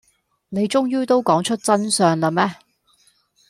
[0.49, 2.55] 你終於都講出真相喇咩